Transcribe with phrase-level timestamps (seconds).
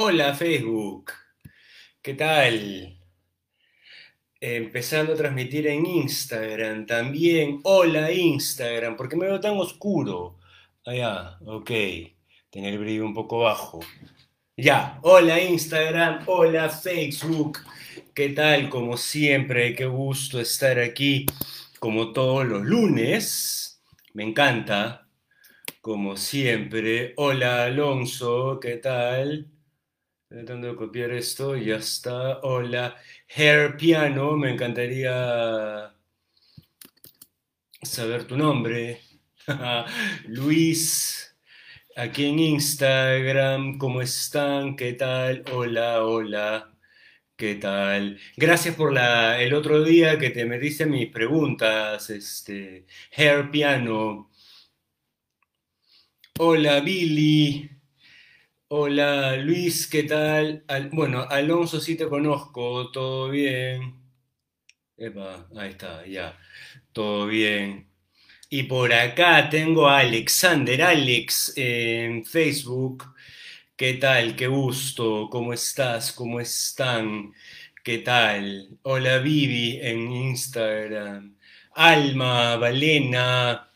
[0.00, 1.10] Hola Facebook,
[2.00, 2.96] ¿qué tal?
[4.40, 7.58] Empezando a transmitir en Instagram también.
[7.64, 10.38] Hola Instagram, ¿por qué me veo tan oscuro?
[10.86, 11.70] Ah, ya, ok.
[12.48, 13.80] Tener el brillo un poco bajo.
[14.56, 17.58] Ya, hola Instagram, hola Facebook.
[18.18, 18.68] ¿Qué tal?
[18.68, 21.24] Como siempre, qué gusto estar aquí
[21.78, 23.80] como todos los lunes.
[24.12, 25.08] Me encanta,
[25.80, 27.14] como siempre.
[27.16, 29.46] Hola Alonso, ¿qué tal?
[30.28, 32.40] Tratando de copiar esto, ya está.
[32.40, 32.96] Hola,
[33.36, 35.94] Hair Piano, me encantaría
[37.82, 39.00] saber tu nombre.
[40.26, 41.36] Luis,
[41.94, 44.74] aquí en Instagram, ¿cómo están?
[44.74, 45.44] ¿Qué tal?
[45.52, 46.77] Hola, hola.
[47.38, 48.18] ¿Qué tal?
[48.36, 52.84] Gracias por la, el otro día que te metiste mis preguntas, este,
[53.16, 54.30] Hair Piano.
[56.38, 57.68] Hola, Billy.
[58.68, 60.64] Hola Luis, ¿qué tal?
[60.68, 63.94] Al- bueno, Alonso sí te conozco, todo bien.
[64.96, 66.38] Epa, ahí está, ya,
[66.92, 67.88] todo bien.
[68.50, 73.04] Y por acá tengo a Alexander Alex en Facebook.
[73.78, 74.34] ¿Qué tal?
[74.34, 76.10] Qué gusto, ¿cómo estás?
[76.12, 77.32] ¿Cómo están?
[77.84, 78.70] ¿Qué tal?
[78.82, 81.36] Hola Vivi en Instagram.
[81.74, 83.70] Alma, Valena.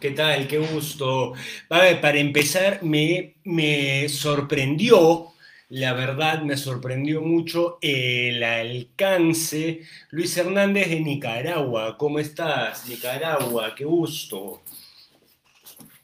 [0.00, 0.48] ¿Qué tal?
[0.48, 1.34] Qué gusto.
[1.68, 5.34] Para empezar, me, me sorprendió,
[5.68, 9.82] la verdad, me sorprendió mucho el alcance.
[10.12, 12.88] Luis Hernández de Nicaragua, ¿cómo estás?
[12.88, 14.62] Nicaragua, qué gusto,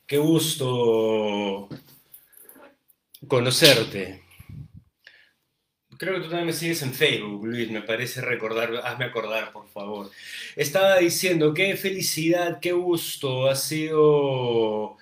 [0.06, 1.70] qué gusto
[3.26, 4.22] conocerte.
[5.98, 9.68] Creo que tú también me sigues en Facebook, Luis, me parece recordar, hazme acordar, por
[9.68, 10.10] favor.
[10.54, 14.96] Estaba diciendo, qué felicidad, qué gusto ha sido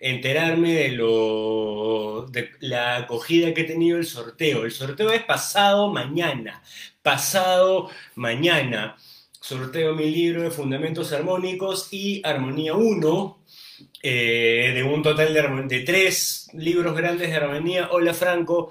[0.00, 4.64] enterarme de lo, de la acogida que ha tenido el sorteo.
[4.64, 6.62] El sorteo es pasado mañana,
[7.02, 8.96] pasado mañana.
[9.40, 13.39] Sorteo mi libro de Fundamentos Armónicos y Armonía uno
[14.02, 17.88] eh, de un total de, de tres libros grandes de armonía.
[17.92, 18.70] Hola Franco,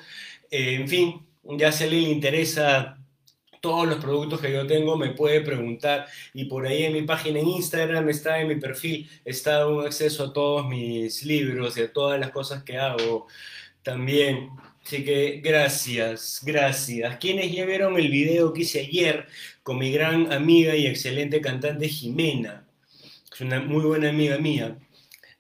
[0.52, 2.98] Eh, en fin, ya si a alguien le interesa
[3.62, 6.08] todos los productos que yo tengo, me puede preguntar.
[6.34, 10.26] Y por ahí en mi página en Instagram está en mi perfil, está un acceso
[10.26, 13.28] a todos mis libros y a todas las cosas que hago
[13.84, 14.50] también.
[14.84, 17.18] Así que gracias, gracias.
[17.18, 19.28] Quienes ya vieron el video que hice ayer
[19.62, 22.66] con mi gran amiga y excelente cantante Jimena,
[23.32, 24.78] es una muy buena amiga mía.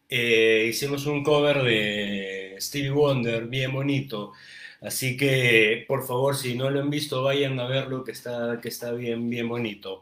[0.09, 4.33] Eh, hicimos un cover de Stevie Wonder, bien bonito.
[4.81, 8.69] Así que, por favor, si no lo han visto, vayan a verlo, que está, que
[8.69, 10.01] está bien, bien bonito.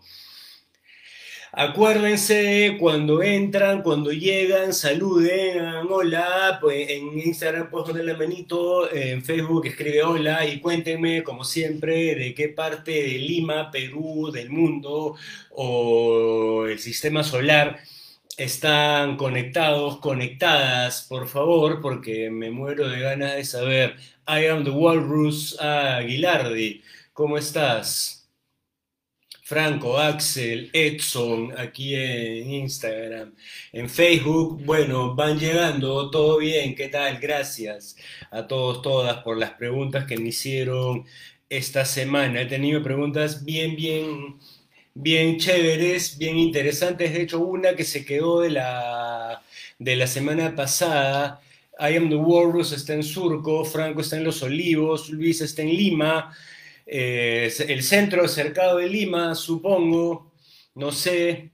[1.52, 5.60] Acuérdense cuando entran, cuando llegan, saluden,
[5.90, 11.44] hola, pues en Instagram puedes poner la manito, en Facebook escribe hola y cuéntenme, como
[11.44, 15.16] siempre, de qué parte de Lima, Perú, del mundo
[15.52, 17.80] o el sistema solar
[18.38, 23.96] están conectados, conectadas, por favor, porque me muero de ganas de saber.
[24.28, 26.84] I am the Walrus Aguilardi,
[27.14, 28.18] ¿cómo estás?
[29.44, 33.34] Franco, Axel, Edson, aquí en Instagram,
[33.72, 37.18] en Facebook, bueno, van llegando, todo bien, ¿qué tal?
[37.20, 37.96] Gracias
[38.30, 41.06] a todos, todas por las preguntas que me hicieron
[41.50, 42.42] esta semana.
[42.42, 44.38] He tenido preguntas bien, bien,
[45.02, 47.14] bien chéveres, bien interesantes.
[47.14, 49.42] De hecho, una que se quedó de la,
[49.80, 51.42] de la semana pasada.
[51.80, 55.70] I am the Walrus está en Surco, Franco está en Los Olivos, Luis está en
[55.70, 56.36] Lima
[56.90, 60.32] eh, el centro cercado de Lima, supongo,
[60.76, 61.52] no sé.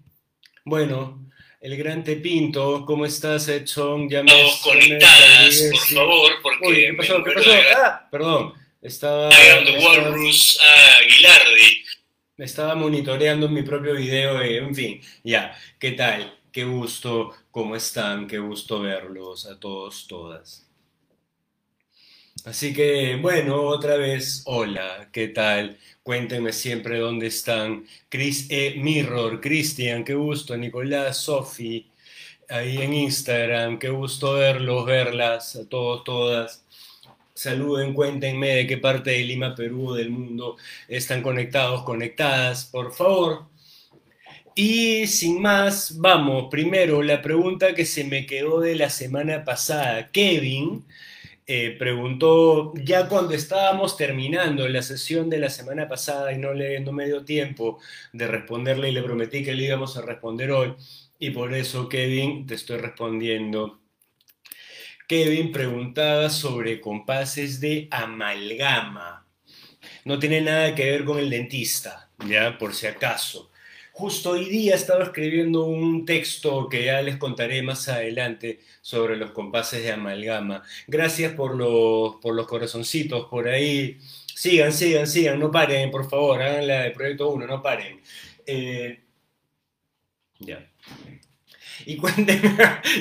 [0.64, 1.28] Bueno,
[1.60, 4.08] el Gran Tepinto, ¿cómo estás, Edson?
[4.08, 7.24] Ya me, Estamos ya me conectadas, por favor, Uy, porque ¿qué me pasó?
[7.24, 7.52] ¿Qué pasó?
[7.76, 10.60] Ah, perdón, estaba, I am the estaba, Walrus
[11.02, 11.83] Aguilardi.
[12.44, 16.40] Estaba monitoreando mi propio video, eh, en fin, ya, ¿qué tal?
[16.52, 18.28] Qué gusto, ¿cómo están?
[18.28, 20.68] Qué gusto verlos a todos, todas.
[22.46, 25.78] Así que, bueno, otra vez, hola, ¿qué tal?
[26.04, 27.86] Cuéntenme siempre dónde están.
[28.10, 28.76] Chris E.
[28.78, 30.58] Mirror, Cristian, qué gusto.
[30.58, 31.90] Nicolás, Sofi,
[32.50, 36.66] ahí en Instagram, qué gusto verlos, verlas, a todos, todas.
[37.36, 40.58] Saluden, cuéntenme de qué parte de Lima, Perú, del mundo
[40.88, 43.48] están conectados, conectadas, por favor.
[44.56, 46.48] Y sin más, vamos.
[46.52, 50.12] Primero, la pregunta que se me quedó de la semana pasada.
[50.12, 50.86] Kevin
[51.48, 56.80] eh, preguntó, ya cuando estábamos terminando la sesión de la semana pasada y no, le,
[56.80, 57.80] no me dio tiempo
[58.14, 60.74] de responderle y le prometí que le íbamos a responder hoy,
[61.20, 63.83] y por eso, Kevin, te estoy respondiendo.
[65.14, 69.28] Kevin preguntaba sobre compases de amalgama.
[70.06, 73.52] No tiene nada que ver con el dentista, ya, por si acaso.
[73.92, 79.30] Justo hoy día estaba escribiendo un texto que ya les contaré más adelante sobre los
[79.34, 80.64] compases de amalgama.
[80.88, 84.00] Gracias por los, por los corazoncitos por ahí.
[84.34, 88.02] Sigan, sigan, sigan, no paren, por favor, hagan la de Proyecto 1, no paren.
[88.48, 89.00] Eh,
[90.40, 90.68] ya.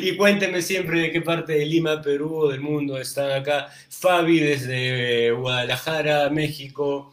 [0.02, 3.68] Y cuéntenme, y siempre de qué parte de Lima, Perú o del mundo están acá.
[3.88, 7.12] Fabi desde Guadalajara, México.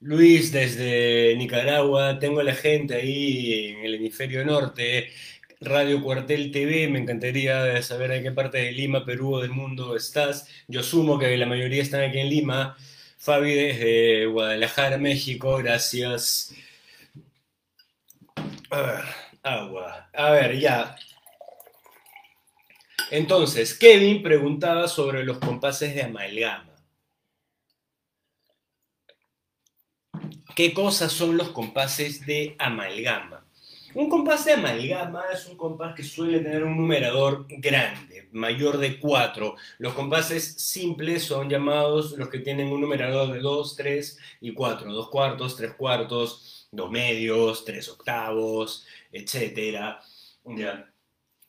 [0.00, 5.10] Luis desde Nicaragua, tengo a la gente ahí en el hemisferio norte,
[5.60, 9.96] Radio Cuartel TV, me encantaría saber en qué parte de Lima, Perú o del mundo
[9.96, 10.46] estás.
[10.68, 12.76] Yo sumo que la mayoría están aquí en Lima.
[13.18, 16.54] Fabi desde Guadalajara, México, gracias.
[19.54, 20.10] Agua.
[20.12, 20.96] A ver, ya.
[23.10, 26.74] Entonces, Kevin preguntaba sobre los compases de amalgama.
[30.54, 33.44] ¿Qué cosas son los compases de amalgama?
[33.94, 39.00] Un compás de amalgama es un compás que suele tener un numerador grande, mayor de
[39.00, 39.56] 4.
[39.78, 44.92] Los compases simples son llamados los que tienen un numerador de 2, 3 y 4.
[44.92, 49.96] 2 cuartos, 3 cuartos, 2 medios, 3 octavos, etc.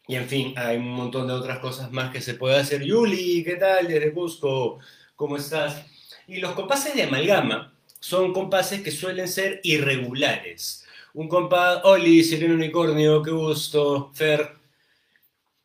[0.07, 2.83] Y en fin, hay un montón de otras cosas más que se puede hacer.
[2.83, 3.87] Yuli, ¿qué tal?
[3.87, 4.79] Desde Cusco,
[5.15, 5.85] ¿cómo estás?
[6.27, 10.85] Y los compases de amalgama son compases que suelen ser irregulares.
[11.13, 14.57] Un compás, Oli, Sireno Unicornio, qué gusto, Fer.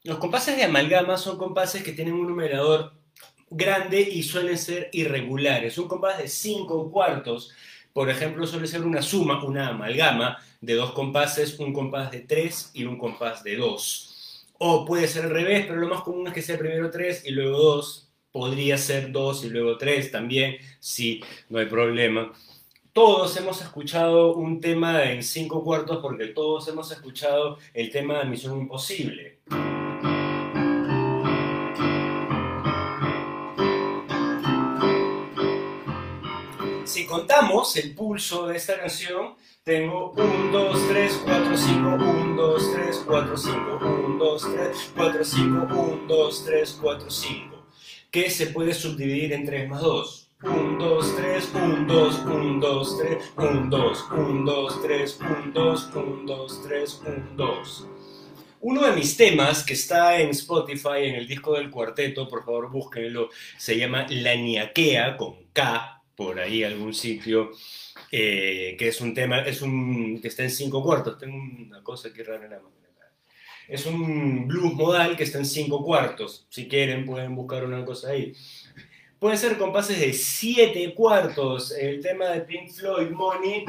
[0.03, 2.93] Los compases de amalgama son compases que tienen un numerador
[3.49, 5.79] grande y suelen ser irregulares.
[5.79, 7.53] Un compás de 5 cuartos,
[7.95, 12.73] por ejemplo, suele ser una suma, una amalgama de dos compases, un compás de 3
[12.75, 14.47] y un compás de 2.
[14.59, 17.31] O puede ser al revés, pero lo más común es que sea primero 3 y
[17.31, 18.05] luego 2
[18.35, 22.33] podría ser dos y luego tres también, sí, no hay problema.
[22.93, 28.25] Todos hemos escuchado un tema en cinco cuartos porque todos hemos escuchado el tema de
[28.25, 29.39] Misión Imposible.
[36.95, 42.73] Si contamos el pulso de esta canción, tengo 1, 2, 3, 4, 5, 1, 2,
[42.73, 47.67] 3, 4, 5, 1, 2, 3, 4, 5, 1, 2, 3, 4, 5
[48.13, 50.31] que se puede subdividir en 3 más 2.
[50.45, 55.91] 1, 2, 3, 1, 2, 1, 2, 3, 1, 2, 1, 2, 3, 1, 2,
[55.97, 57.89] 1, 2, 3, 1, 2.
[58.61, 62.71] Uno de mis temas que está en Spotify, en el disco del cuarteto, por favor
[62.71, 67.51] búsquenlo, se llama La Niaquea, con K, por ahí algún sitio,
[68.11, 71.19] eh, que es un tema, es un, que está en cinco cuartos.
[71.19, 72.75] Tengo una cosa aquí rara en la mano.
[73.67, 76.47] Es un blues modal que está en cinco cuartos.
[76.51, 78.35] Si quieren, pueden buscar una cosa ahí.
[79.19, 81.73] Pueden ser compases de siete cuartos.
[81.73, 83.65] El tema de Pink Floyd, Money.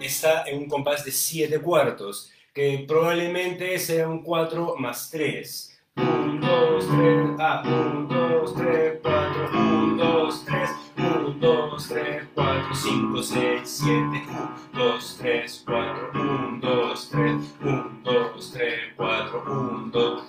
[0.00, 5.80] Está en un compás de siete cuartos, que probablemente sea un 4 más 3.
[5.94, 12.74] 1, 2, 3, ah, 1, 2, 3, 4, 1, 2, 3, 1, 2, 3, 4,
[12.74, 19.90] 5, 6, 7, 1, 2, 3, 4, 1, 2, 3, 1, 2, 3, 4, 1,
[19.92, 20.22] 2,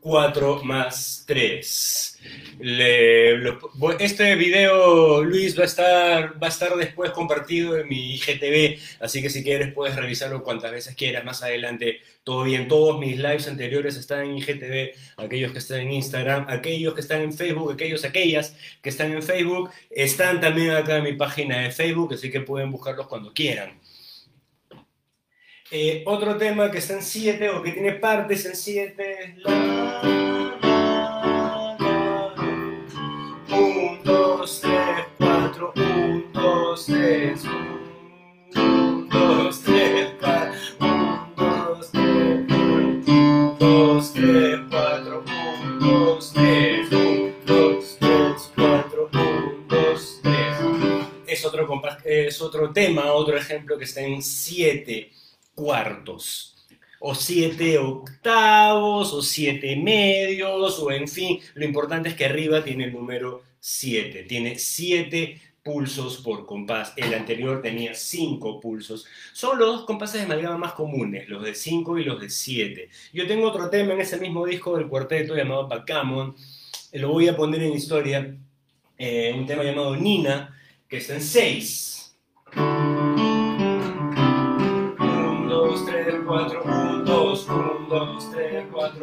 [0.00, 2.09] 4 más 3.
[3.98, 9.22] Este video, Luis, va a, estar, va a estar después compartido en mi IGTV, así
[9.22, 12.00] que si quieres puedes revisarlo cuantas veces quieras más adelante.
[12.22, 16.92] Todo bien, todos mis lives anteriores están en IGTV, aquellos que están en Instagram, aquellos
[16.94, 21.14] que están en Facebook, aquellos, aquellas que están en Facebook, están también acá en mi
[21.14, 23.80] página de Facebook, así que pueden buscarlos cuando quieran.
[25.70, 30.69] Eh, otro tema que está en 7 o que tiene partes en 7 es la...
[36.40, 37.44] 1, 2, 3,
[38.54, 42.46] 1, 2, 3, 4, 1, 2, 3,
[43.06, 50.40] 1, 2, 3, 4, 1, 2, 3, 1, 2, 3, 4, 1, 2, 3.
[51.26, 55.10] Es otro, es otro tema, otro ejemplo que está en 7
[55.54, 56.56] cuartos,
[57.00, 62.84] o siete octavos, o siete medios, o en fin, lo importante es que arriba tiene
[62.84, 65.38] el número 7, tiene siete
[65.70, 66.92] pulsos por compás.
[66.96, 69.06] El anterior tenía 5 pulsos.
[69.32, 72.88] Son los dos compases de amalgama más comunes, los de 5 y los de 7.
[73.12, 76.34] Yo tengo otro tema en ese mismo disco del cuarteto llamado Backgammon.
[76.94, 78.36] Lo voy a poner en historia.
[78.98, 80.58] Eh, un tema llamado Nina,
[80.88, 82.16] que está en 6.
[82.56, 86.79] 1, 2, 3, 4, 1, 2, 1, 2,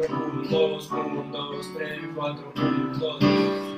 [0.08, 3.24] 3, 4, 1, 2, 1, 2, 3, 4, 1, 2.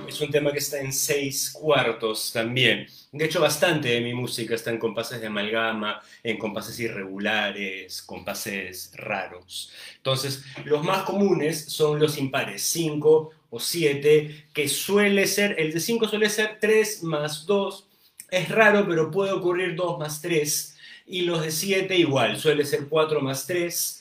[0.09, 2.87] Es un tema que está en 6 cuartos también.
[3.11, 8.93] De hecho, bastante de mi música está en compases de amalgama, en compases irregulares, compases
[8.95, 9.73] raros.
[9.97, 15.81] Entonces, los más comunes son los impares, 5 o 7, que suele ser, el de
[15.81, 17.89] 5 suele ser 3 más 2.
[18.31, 20.77] Es raro, pero puede ocurrir 2 más 3.
[21.07, 24.00] Y los de 7 igual, suele ser 4 más 3.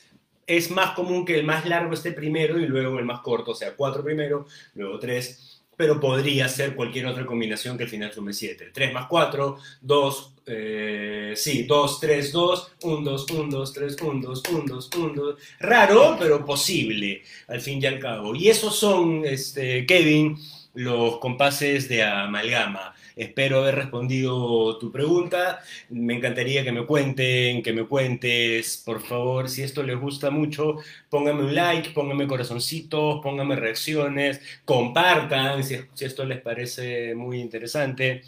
[0.50, 3.56] Es más común que el más largo esté primero y luego el más corto, o
[3.56, 8.34] sea, 4 primero, luego 3 pero podría ser cualquier otra combinación que al final sume
[8.34, 8.72] 7.
[8.74, 14.28] 3 más 4, 2, eh, sí, 2, 3, 2, 1, 2, 1, 2, 3, 1,
[14.28, 15.36] 2, 1, 2, 1, 2.
[15.62, 18.36] Raro, pero posible, al fin y al cabo.
[18.36, 20.38] Y esos son, este, Kevin,
[20.74, 22.94] los compases de amalgama.
[23.20, 25.60] Espero haber respondido tu pregunta.
[25.90, 30.78] Me encantaría que me cuenten, que me cuentes, por favor, si esto les gusta mucho,
[31.10, 38.22] pónganme un like, pónganme corazoncitos, pónganme reacciones, compartan si, si esto les parece muy interesante.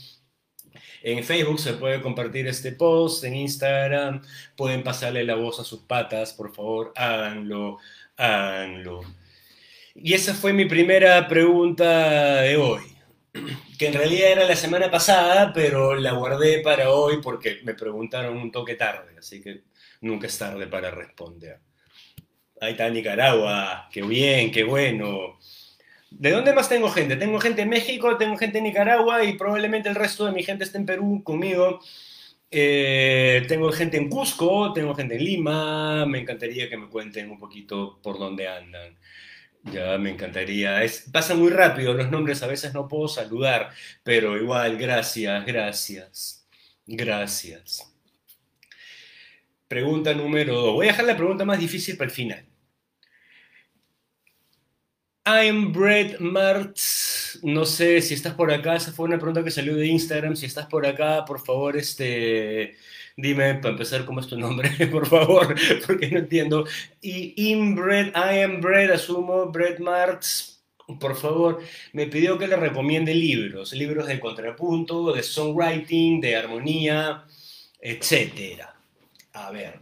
[1.03, 4.21] En Facebook se puede compartir este post, en Instagram
[4.57, 7.77] pueden pasarle la voz a sus patas, por favor, háganlo,
[8.17, 9.01] háganlo.
[9.95, 12.90] Y esa fue mi primera pregunta de hoy
[13.77, 18.37] que en realidad era la semana pasada, pero la guardé para hoy porque me preguntaron
[18.37, 19.63] un toque tarde, así que
[20.01, 21.59] nunca es tarde para responder.
[22.59, 25.39] Ahí está Nicaragua, qué bien, qué bueno.
[26.11, 27.15] ¿De dónde más tengo gente?
[27.15, 30.65] Tengo gente en México, tengo gente en Nicaragua y probablemente el resto de mi gente
[30.65, 31.79] esté en Perú conmigo.
[32.51, 36.05] Eh, tengo gente en Cusco, tengo gente en Lima.
[36.05, 38.97] Me encantaría que me cuenten un poquito por dónde andan.
[39.63, 40.83] Ya me encantaría.
[40.83, 43.71] Es, pasa muy rápido los nombres, a veces no puedo saludar,
[44.03, 46.47] pero igual, gracias, gracias,
[46.87, 47.87] gracias.
[49.67, 50.73] Pregunta número dos.
[50.73, 52.45] Voy a dejar la pregunta más difícil para el final.
[55.25, 57.39] I'm Brett Martz.
[57.43, 58.75] No sé si estás por acá.
[58.75, 60.35] Esa fue una pregunta que salió de Instagram.
[60.35, 62.75] Si estás por acá, por favor, este
[63.17, 64.69] Dime, para empezar, ¿cómo es tu nombre?
[64.91, 66.65] Por favor, porque no entiendo.
[67.01, 70.51] Y Inbred, I am Bread, asumo, Bread Marx,
[70.99, 71.59] por favor,
[71.93, 77.25] me pidió que le recomiende libros, libros de contrapunto, de songwriting, de armonía,
[77.79, 78.63] etc.
[79.33, 79.79] A ver.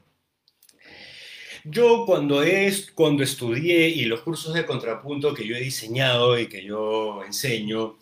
[1.63, 6.47] Yo cuando, es, cuando estudié y los cursos de contrapunto que yo he diseñado y
[6.47, 7.97] que yo enseño,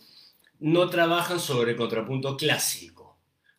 [0.59, 2.96] no trabajan sobre contrapunto clásico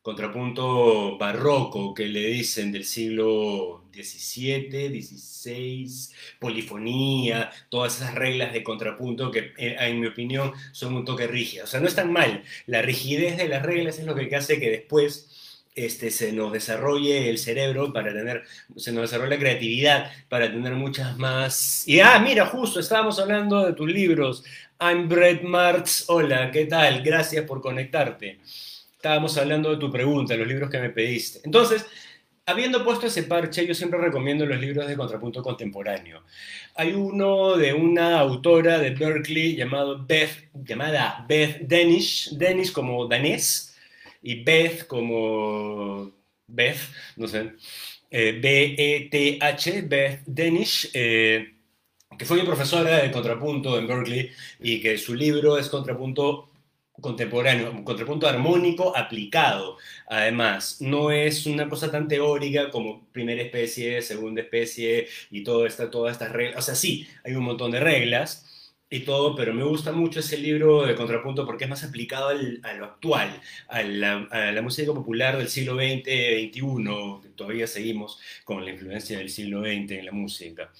[0.02, 9.30] contrapunto barroco que le dicen del siglo XVII, XVI, polifonía, todas esas reglas de contrapunto
[9.30, 11.68] que eh, en mi opinión son un toque rígidas.
[11.68, 12.42] O sea, no es tan mal.
[12.66, 17.28] La rigidez de las reglas es lo que hace que después este, se nos desarrolle
[17.28, 18.44] el cerebro para tener,
[18.76, 21.86] se nos desarrolle la creatividad para tener muchas más...
[21.86, 24.44] Y ah, mira, justo estábamos hablando de tus libros.
[24.80, 26.04] I'm Brett Marx.
[26.08, 27.02] Hola, ¿qué tal?
[27.02, 28.38] Gracias por conectarte
[28.98, 31.40] estábamos hablando de tu pregunta, los libros que me pediste.
[31.44, 31.86] Entonces,
[32.46, 36.24] habiendo puesto ese parche, yo siempre recomiendo los libros de contrapunto contemporáneo.
[36.74, 43.76] Hay uno de una autora de Berkeley llamado Beth, llamada Beth Danish, Danish como danés,
[44.20, 46.10] y Beth como
[46.48, 46.78] Beth,
[47.16, 47.52] no sé,
[48.10, 51.54] eh, B-E-T-H, Beth Danish, eh,
[52.18, 56.48] que fue mi profesora de contrapunto en Berkeley y que su libro es Contrapunto
[57.00, 59.76] contemporáneo, un contrapunto armónico aplicado.
[60.06, 65.90] Además, no es una cosa tan teórica como primera especie, segunda especie y todo esta,
[65.90, 66.58] todas estas reglas.
[66.58, 68.44] O sea, sí, hay un montón de reglas
[68.90, 72.72] y todo, pero me gusta mucho ese libro de contrapunto porque es más aplicado a
[72.74, 78.18] lo actual, a la, a la, música popular del siglo XX, XXI, que todavía seguimos
[78.44, 80.70] con la influencia del siglo XX en la música.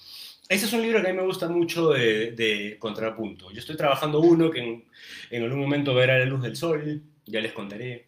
[0.49, 3.51] Ese es un libro que a mí me gusta mucho de, contrapunto.
[3.51, 4.85] Yo estoy trabajando uno que en,
[5.29, 8.07] en, algún momento verá la luz del sol, ya les contaré.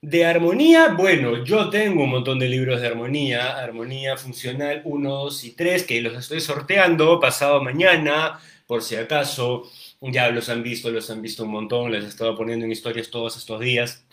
[0.00, 5.44] De armonía, bueno, yo tengo un montón de libros de armonía, armonía funcional 1, 2
[5.44, 9.68] y 3, que los estoy sorteando pasado mañana, por si acaso.
[10.00, 13.10] Ya los han visto, los han visto un montón, les he estado poniendo en historias
[13.10, 14.04] todos estos días.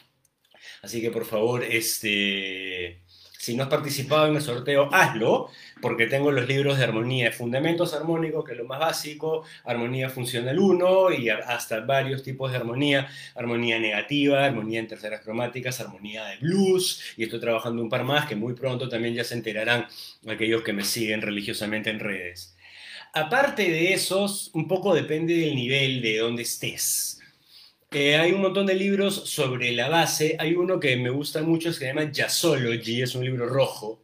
[0.82, 3.05] Así que por favor, este
[3.46, 7.94] Si no has participado en el sorteo, hazlo, porque tengo los libros de armonía, fundamentos
[7.94, 13.08] armónicos, que es lo más básico, armonía funcional 1 y hasta varios tipos de armonía,
[13.36, 18.26] armonía negativa, armonía en terceras cromáticas, armonía de blues, y estoy trabajando un par más
[18.26, 19.86] que muy pronto también ya se enterarán
[20.28, 22.56] aquellos que me siguen religiosamente en redes.
[23.14, 27.22] Aparte de esos, un poco depende del nivel de donde estés.
[27.92, 30.36] Eh, hay un montón de libros sobre la base.
[30.40, 34.04] Hay uno que me gusta mucho, se llama Jazzology, es un libro rojo.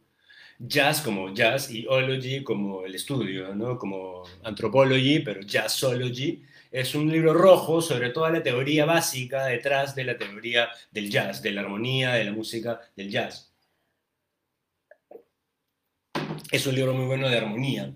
[0.58, 3.76] Jazz como jazz y ology como el estudio, ¿no?
[3.78, 6.42] Como anthropology, pero jazzology.
[6.70, 11.42] Es un libro rojo sobre toda la teoría básica detrás de la teoría del jazz,
[11.42, 13.52] de la armonía, de la música del jazz.
[16.50, 17.94] Es un libro muy bueno de armonía.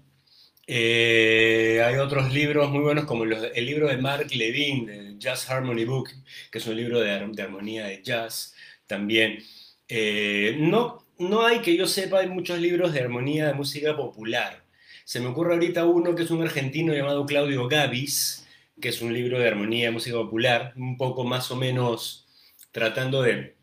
[0.69, 6.11] Eh, hay otros libros muy buenos como el libro de Mark Levine, Jazz Harmony Book,
[6.51, 8.55] que es un libro de, armonía de jazz
[8.87, 9.43] también.
[9.89, 14.65] Eh, no, no hay que yo sepa, hay muchos libros de armonía de música popular.
[15.05, 18.47] Se me ocurre ahorita uno que es un argentino llamado Claudio Gavis,
[18.81, 22.27] que es un libro de armonía de música popular, un poco más o menos
[22.73, 23.56] tratando de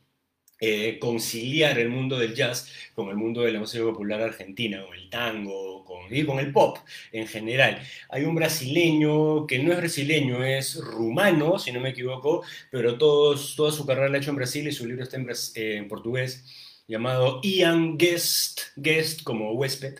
[0.66, 4.96] eh, conciliar el mundo del jazz con el mundo de la música popular argentina, con
[4.96, 6.78] el tango con, y con el pop
[7.12, 7.82] en general.
[8.08, 13.58] Hay un brasileño que no es brasileño, es rumano, si no me equivoco, pero todos,
[13.58, 15.90] toda su carrera la ha hecho en Brasil y su libro está en, eh, en
[15.90, 16.46] portugués,
[16.88, 20.00] llamado Ian Guest, Guest como huésped.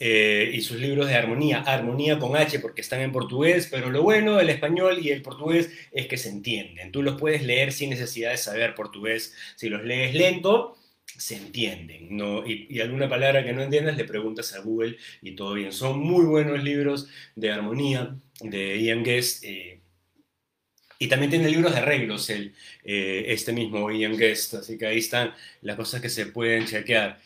[0.00, 4.02] Eh, y sus libros de armonía, armonía con H porque están en portugués, pero lo
[4.02, 6.90] bueno del español y el portugués es que se entienden.
[6.90, 9.34] Tú los puedes leer sin necesidad de saber portugués.
[9.56, 12.16] Si los lees lento, se entienden.
[12.16, 12.44] ¿no?
[12.46, 15.72] Y, alguna palabra que no entiendas le preguntas a Google y todo bien.
[15.72, 19.44] Son muy buenos libros de armonía de Ian Guest.
[19.44, 19.80] Eh,
[20.98, 24.98] y también tiene libros de arreglos, el, eh, este mismo Ian Guest, así que ahí
[24.98, 27.20] están las cosas que se pueden chequear.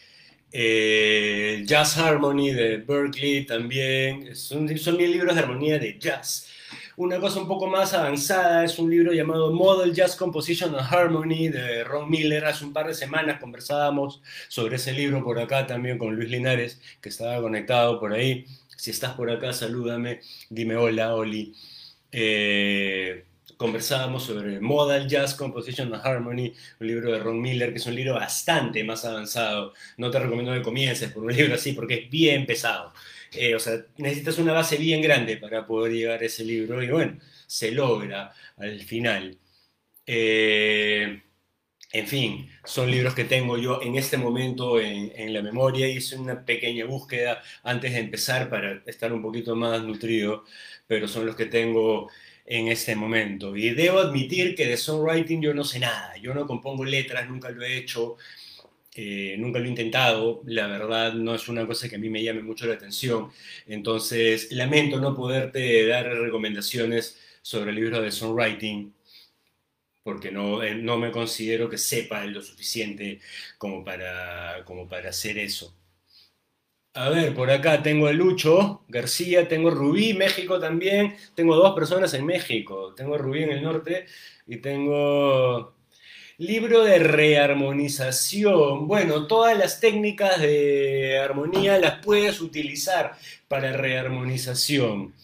[0.51, 6.49] Eh, jazz Harmony de Berkeley también, son, son bien libros de armonía de jazz.
[6.99, 11.49] Una cosa un poco más avanzada es un libro llamado Model Jazz Composition and Harmony
[11.49, 12.45] de Ron Miller.
[12.45, 16.81] Hace un par de semanas conversábamos sobre ese libro por acá también con Luis Linares,
[17.01, 18.47] que estaba conectado por ahí.
[18.77, 21.55] Si estás por acá, salúdame, dime hola, Oli.
[22.11, 23.25] Eh,
[23.59, 27.95] conversábamos sobre Modal Jazz Composition and Harmony, un libro de Ron Miller, que es un
[27.97, 29.75] libro bastante más avanzado.
[29.99, 32.95] No te recomiendo que comiences por un libro así, porque es bien pesado.
[33.33, 36.89] Eh, o sea, necesitas una base bien grande para poder llegar a ese libro, y
[36.89, 39.37] bueno, se logra al final.
[40.07, 41.23] Eh,
[41.93, 45.89] en fin, son libros que tengo yo en este momento en, en, la memoria.
[45.89, 50.45] Hice una pequeña búsqueda antes de empezar para estar un poquito más nutrido,
[50.87, 52.09] pero son los que tengo
[52.51, 53.55] en este momento.
[53.57, 56.17] Y debo admitir que de songwriting yo no sé nada.
[56.17, 58.17] Yo no compongo letras, nunca lo he hecho,
[58.95, 60.43] eh, nunca lo he intentado.
[60.47, 63.31] La verdad no es una cosa que a mí me llame mucho la atención.
[63.67, 68.95] Entonces, lamento no poderte dar recomendaciones sobre el libro de songwriting
[70.03, 73.21] porque no, eh, no me considero que sepa lo suficiente
[73.59, 75.78] como para, como para hacer eso.
[76.99, 81.15] A ver, por acá tengo a Lucho García, tengo Rubí, México también.
[81.37, 82.93] Tengo dos personas en México.
[82.97, 84.07] Tengo Rubí en el norte
[84.49, 85.75] y tengo
[86.39, 88.89] libro de rearmonización.
[88.89, 95.15] Bueno, todas las técnicas de armonía las puedes utilizar para rearmonización.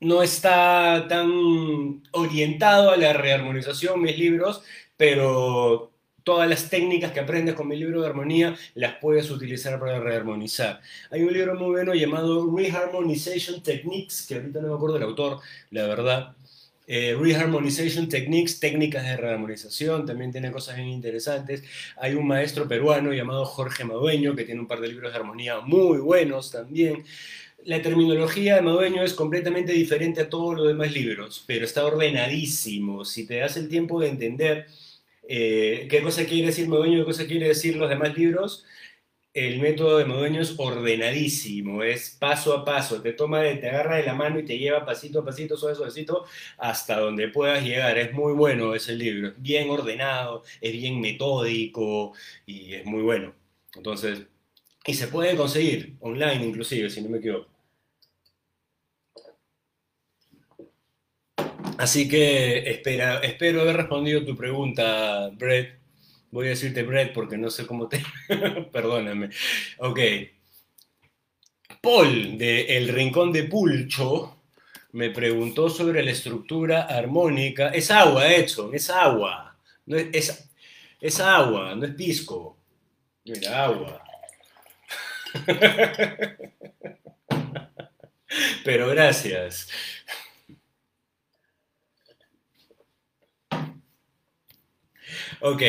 [0.00, 4.62] No está tan orientado a la rearmonización mis libros,
[4.98, 5.93] pero
[6.24, 10.80] todas las técnicas que aprendes con mi libro de armonía las puedes utilizar para rearmonizar.
[11.10, 15.40] Hay un libro muy bueno llamado Reharmonization Techniques, que ahorita no me acuerdo del autor,
[15.70, 16.34] la verdad.
[16.86, 21.62] Eh, Reharmonization Techniques, técnicas de rearmonización, también tiene cosas bien interesantes.
[21.96, 25.60] Hay un maestro peruano llamado Jorge Madueño, que tiene un par de libros de armonía
[25.60, 27.04] muy buenos también.
[27.64, 33.04] La terminología de Madueño es completamente diferente a todos los demás libros, pero está ordenadísimo.
[33.06, 34.66] Si te das el tiempo de entender
[35.28, 36.98] eh, ¿Qué cosa quiere decir Modueño?
[36.98, 38.64] ¿Qué cosa quiere decir los demás libros?
[39.32, 44.04] El método de Modueño es ordenadísimo, es paso a paso, te toma, te agarra de
[44.04, 46.24] la mano y te lleva pasito a pasito, suave, suavecito,
[46.58, 47.98] hasta donde puedas llegar.
[47.98, 52.12] Es muy bueno ese libro, es bien ordenado, es bien metódico
[52.46, 53.34] y es muy bueno.
[53.74, 54.22] Entonces,
[54.86, 57.53] y se puede conseguir online inclusive, si no me equivoco.
[61.78, 65.78] Así que espero haber respondido tu pregunta, Brett.
[66.30, 68.02] Voy a decirte Brett porque no sé cómo te...
[68.72, 69.30] Perdóname.
[69.78, 69.98] Ok.
[71.80, 74.36] Paul, de El Rincón de Pulcho,
[74.92, 77.68] me preguntó sobre la estructura armónica.
[77.68, 79.56] Es agua, Edson, es agua.
[79.86, 80.48] No es,
[81.00, 82.58] es, agua, no es disco.
[83.24, 84.02] Mira, agua.
[88.64, 89.68] Pero gracias.
[95.40, 95.62] Ok.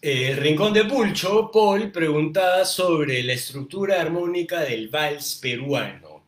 [0.00, 6.26] El Rincón de Pulcho, Paul preguntaba sobre la estructura armónica del vals peruano.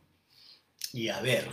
[0.91, 1.45] Y a ver,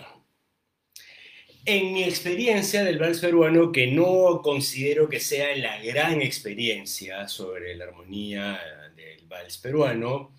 [1.65, 7.77] en mi experiencia del vals peruano, que no considero que sea la gran experiencia sobre
[7.77, 8.61] la armonía
[8.97, 10.35] del vals peruano,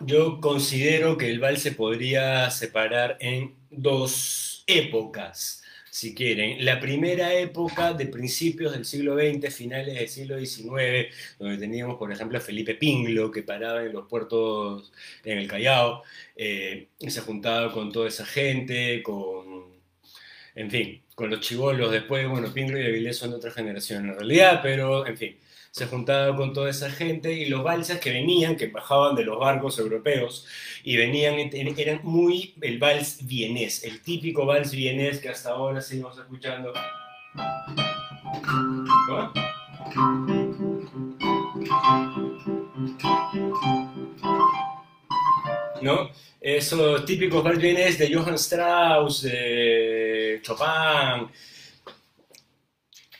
[0.00, 5.63] yo considero que el vals se podría separar en dos épocas
[5.94, 6.64] si quieren.
[6.64, 12.10] La primera época de principios del siglo XX, finales del siglo XIX, donde teníamos, por
[12.10, 16.02] ejemplo, a Felipe Pinglo, que paraba en los puertos en el Callao,
[16.34, 19.66] eh, y se juntaba con toda esa gente, con,
[20.56, 24.16] en fin, con los chivolos después, bueno, Pinglo y Avilés son de otra generación en
[24.16, 25.36] realidad, pero, en fin,
[25.74, 29.40] se juntaba con toda esa gente y los valses que venían, que bajaban de los
[29.40, 30.46] barcos europeos
[30.84, 31.34] y venían,
[31.76, 36.72] eran muy el vals vienés, el típico vals vienés que hasta ahora seguimos escuchando.
[45.82, 46.08] ¿No?
[46.40, 51.28] Esos típicos vals vienés de Johann Strauss, de Chopin,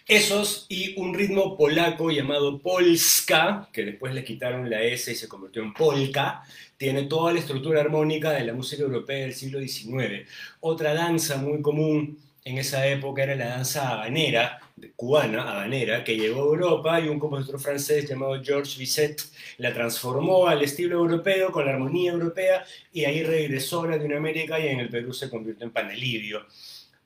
[0.07, 5.29] esos y un ritmo polaco llamado polska, que después le quitaron la S y se
[5.29, 6.43] convirtió en polka,
[6.77, 10.29] tiene toda la estructura armónica de la música europea del siglo XIX.
[10.61, 14.61] Otra danza muy común en esa época era la danza habanera,
[14.97, 19.23] cubana, habanera, que llegó a Europa y un compositor francés llamado Georges Bizet
[19.57, 24.69] la transformó al estilo europeo, con la armonía europea, y ahí regresó a Latinoamérica y
[24.69, 26.45] en el Perú se convirtió en panelivio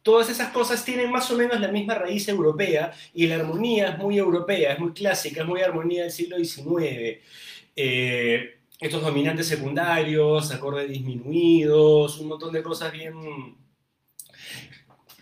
[0.09, 3.99] todas esas cosas tienen más o menos la misma raíz europea y la armonía es
[3.99, 7.19] muy europea, es muy clásica, es muy armonía del siglo XIX.
[7.77, 13.55] Eh, estos dominantes secundarios, acordes disminuidos, un montón de cosas bien...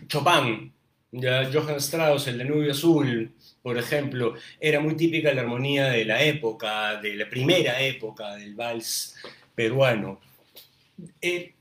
[0.07, 0.71] Chopin,
[1.11, 6.23] Johann Strauss, el de Nubio Azul, por ejemplo, era muy típica la armonía de la
[6.23, 9.17] época, de la primera época del vals
[9.53, 10.21] peruano.
[11.19, 11.56] Eh,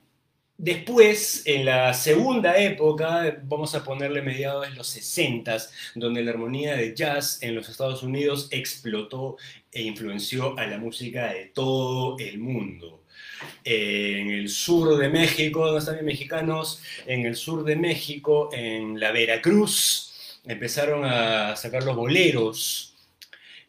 [0.59, 5.55] Después, en la segunda época, vamos a ponerle mediados de los 60,
[5.95, 9.37] donde la armonía de jazz en los Estados Unidos explotó
[9.71, 13.03] e influenció a la música de todo el mundo.
[13.64, 18.99] En el sur de México, donde están los mexicanos, en el sur de México, en
[18.99, 22.95] la Veracruz, empezaron a sacar los boleros.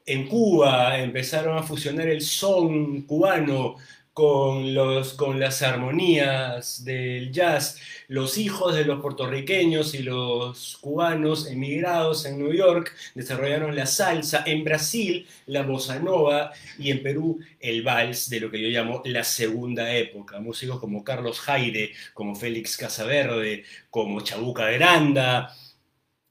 [0.05, 3.75] En Cuba empezaron a fusionar el son cubano
[4.17, 7.79] con, los, con las armonías del jazz.
[8.07, 14.41] Los hijos de los puertorriqueños y los cubanos emigrados en New York desarrollaron la salsa,
[14.47, 19.03] en Brasil la bossa nova y en Perú el vals de lo que yo llamo
[19.05, 20.39] la segunda época.
[20.39, 25.55] Músicos como Carlos Jaire, como Félix Casaverde, como Chabuca Granda,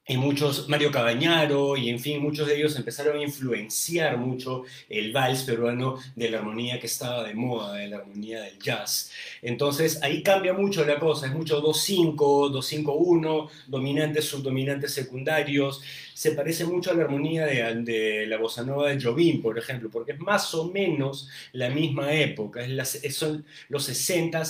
[0.09, 5.13] y muchos, Mario Cabañaro, y en fin, muchos de ellos empezaron a influenciar mucho el
[5.13, 9.11] vals peruano de la armonía que estaba de moda, de la armonía del jazz.
[9.43, 15.83] Entonces ahí cambia mucho la cosa, es mucho 2-5, 2-5-1, dominantes, subdominantes secundarios,
[16.15, 20.13] se parece mucho a la armonía de, la bossa nova de Jobim, por ejemplo, porque
[20.13, 24.43] es más o menos la misma época, es son los 60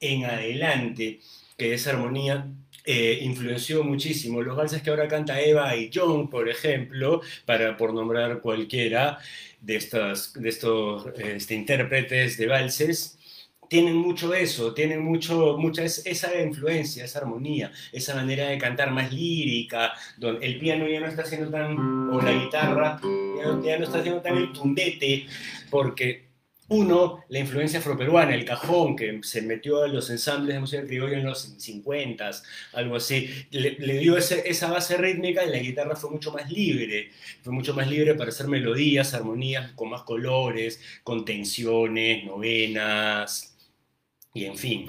[0.00, 1.20] en adelante
[1.56, 2.48] que esa armonía
[2.84, 4.42] eh, influenció muchísimo.
[4.42, 9.18] Los valses que ahora canta Eva y John, por ejemplo, para, por nombrar cualquiera
[9.60, 13.18] de, estas, de estos este, intérpretes de valses,
[13.68, 19.12] tienen mucho eso, tienen mucho, mucha esa influencia, esa armonía, esa manera de cantar más
[19.12, 21.76] lírica, donde el piano ya no está haciendo tan,
[22.10, 25.26] o la guitarra, ya no, ya no está haciendo tan el tundete,
[25.70, 26.33] porque
[26.68, 31.18] uno, la influencia afroperuana, el cajón que se metió a los ensambles de música criolla
[31.18, 32.30] en los 50,
[32.72, 37.10] algo así, le, dio esa base rítmica y la guitarra fue mucho más libre,
[37.42, 43.54] fue mucho más libre para hacer melodías, armonías con más colores, con tensiones, novenas,
[44.32, 44.86] y en fin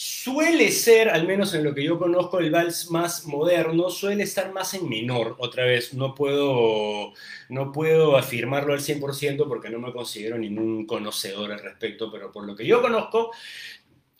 [0.00, 4.52] suele ser, al menos en lo que yo conozco, el vals más moderno, suele estar
[4.52, 5.34] más en menor.
[5.40, 7.14] Otra vez, no puedo,
[7.48, 12.46] no puedo afirmarlo al 100% porque no me considero ningún conocedor al respecto, pero por
[12.46, 13.32] lo que yo conozco,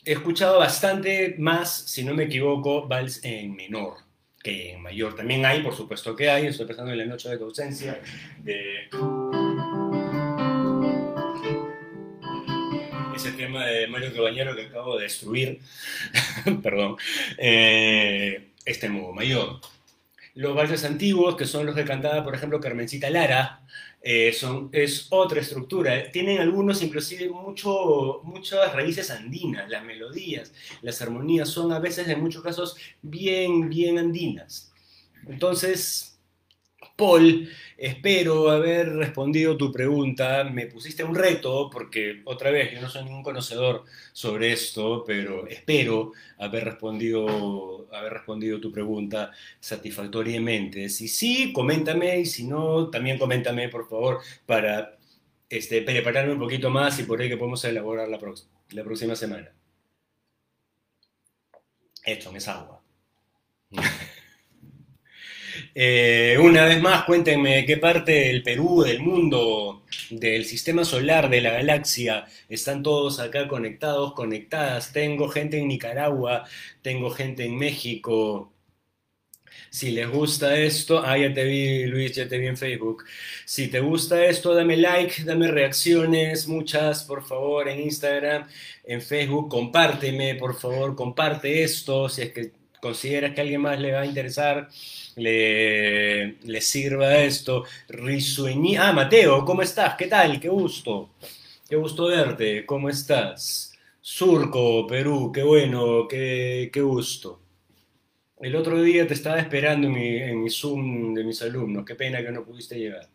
[0.05, 3.99] he escuchado bastante más, si no me equivoco, vals en menor
[4.43, 5.15] que en mayor.
[5.15, 8.01] También hay, por supuesto que hay, estoy pensando en la noche de ausencia.
[13.19, 15.61] Ese tema de Mario Cabañero que acabo de destruir,
[16.63, 16.97] perdón,
[17.37, 19.61] eh, este modo mayor.
[20.35, 23.61] Los valses antiguos, que son los que cantaba, por ejemplo, Carmencita Lara,
[24.01, 26.13] eh, son, es otra estructura.
[26.13, 29.69] Tienen algunos, inclusive, mucho, muchas raíces andinas.
[29.69, 30.53] Las melodías,
[30.83, 34.73] las armonías son a veces, en muchos casos, bien, bien andinas.
[35.27, 36.08] Entonces,
[36.99, 40.43] Paul, espero haber respondido tu pregunta.
[40.43, 45.47] Me pusiste un reto porque, otra vez, yo no soy ningún conocedor sobre esto, pero
[45.47, 49.31] espero haber respondido, haber respondido tu pregunta
[49.61, 50.89] satisfactoriamente.
[50.89, 54.99] Si sí, coméntame y si no, también coméntame, por favor, para
[55.49, 58.19] este, prepararme un poquito más y por ahí que podemos elaborar la,
[58.71, 59.53] la próxima semana.
[62.05, 62.83] Esto es agua.
[65.75, 71.41] Eh, una vez más, cuéntenme qué parte del Perú, del mundo, del sistema solar, de
[71.41, 74.93] la galaxia, están todos acá conectados, conectadas.
[74.93, 76.45] Tengo gente en Nicaragua,
[76.83, 78.53] tengo gente en México.
[79.71, 83.05] Si les gusta esto, ah, ya te vi, Luis, ya te vi en Facebook.
[83.45, 88.47] Si te gusta esto, dame like, dame reacciones, muchas, por favor, en Instagram,
[88.85, 89.49] en Facebook.
[89.49, 94.07] Compárteme, por favor, comparte esto, si es que consideras que alguien más le va a
[94.07, 94.69] interesar
[95.19, 97.65] le, sirva esto.
[97.89, 98.77] Risueñi.
[98.77, 99.95] Ah, Mateo, ¿cómo estás?
[99.97, 100.41] ¿Qué tal?
[100.41, 101.11] Qué gusto.
[101.69, 102.65] Qué gusto verte.
[102.67, 103.73] ¿Cómo estás?
[104.01, 107.41] Surco, Perú, qué bueno, qué, gusto.
[108.41, 111.85] El otro día te estaba esperando en mi, en mi Zoom de mis alumnos.
[111.85, 113.09] Qué pena que no pudiste llegar.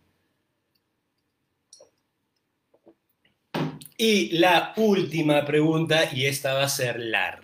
[3.97, 7.42] Y la última pregunta, y esta va a ser larga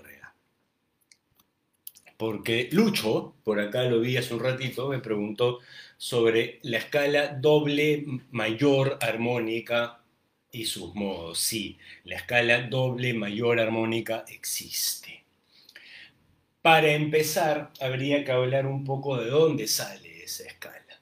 [2.19, 5.59] porque Lucho, por acá lo vi hace un ratito, me preguntó
[5.95, 10.01] sobre la escala doble mayor armónica
[10.51, 11.39] y sus modos.
[11.39, 15.23] Sí, la escala doble mayor armónica existe.
[16.61, 20.99] Para empezar, habría que hablar un poco de dónde sale esa escala.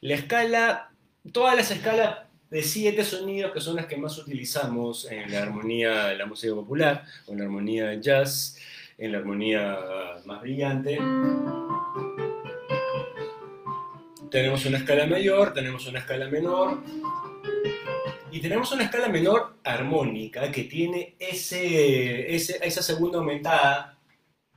[0.00, 0.92] La escala,
[1.30, 6.06] todas las escalas de siete sonidos que son las que más utilizamos en la armonía
[6.06, 8.56] de la música popular o en la armonía de jazz,
[8.98, 9.78] en la armonía
[10.24, 10.98] más brillante.
[14.30, 16.78] Tenemos una escala mayor, tenemos una escala menor
[18.30, 23.98] y tenemos una escala menor armónica que tiene ese, esa segunda aumentada.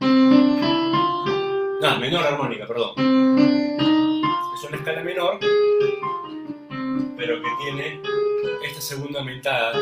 [0.00, 2.94] No, menor armónica, perdón.
[2.98, 5.38] Es una escala menor,
[7.16, 8.02] pero que tiene
[8.66, 9.78] esta segunda aumentada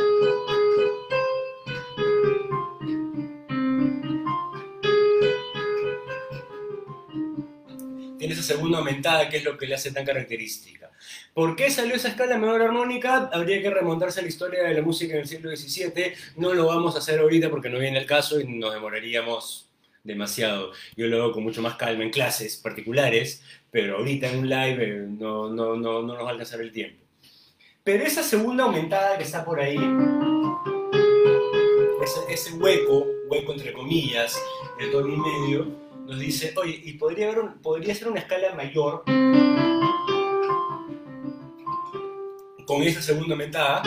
[8.39, 10.91] esa segunda aumentada que es lo que le hace tan característica.
[11.35, 13.31] ¿Por qué salió esa escala menor armónica?
[13.33, 16.13] Habría que remontarse a la historia de la música en el siglo XVII.
[16.37, 19.69] No lo vamos a hacer ahorita porque no viene el caso y nos demoraríamos
[20.03, 20.73] demasiado.
[20.97, 24.85] Yo lo hago con mucho más calma en clases particulares, pero ahorita en un live
[24.85, 27.05] eh, no, no, no, no nos va a alcanzar el tiempo.
[27.85, 29.79] Pero esa segunda aumentada que está por ahí,
[32.03, 34.41] ese, ese hueco, hueco entre comillas,
[34.79, 39.05] de todo y medio, nos dice, oye, y podría, ser una escala mayor
[42.65, 43.83] con esa segunda aumentada.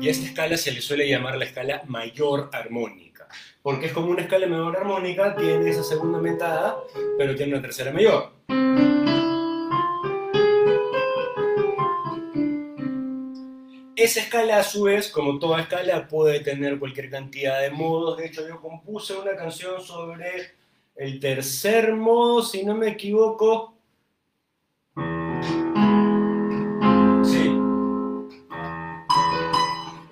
[0.00, 3.26] Y a esta escala se le suele llamar la escala mayor armónica,
[3.60, 6.78] porque es como una escala menor armónica, tiene esa segunda aumentada,
[7.18, 8.30] pero tiene una tercera mayor.
[14.02, 18.16] Esa escala, a su vez, como toda escala, puede tener cualquier cantidad de modos.
[18.16, 20.54] De hecho, yo compuse una canción sobre
[20.96, 23.74] el tercer modo, si no me equivoco,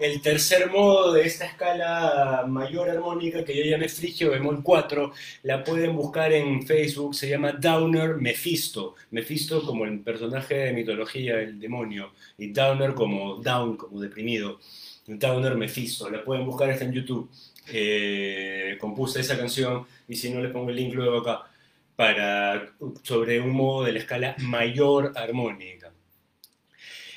[0.08, 5.62] el tercer modo de esta escala mayor armónica que yo llamé frigio bemol 4, la
[5.62, 8.94] pueden buscar en Facebook, se llama Downer Mephisto.
[9.10, 14.58] Mephisto como el personaje de mitología, el demonio, y Downer como down, como deprimido.
[15.06, 17.30] Downer Mephisto, la pueden buscar, está en YouTube.
[17.70, 21.50] Eh, compuse esa canción y si no les pongo el link luego acá
[21.96, 25.77] para sobre un modo de la escala mayor armónica.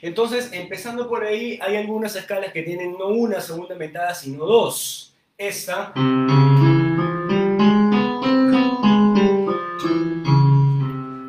[0.02, 5.14] Entonces, empezando por ahí, hay algunas escalas que tienen no una segunda aumentada, sino dos.
[5.38, 5.94] Esta.